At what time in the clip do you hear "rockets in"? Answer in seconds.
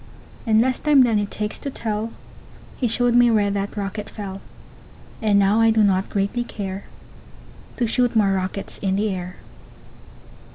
8.33-8.95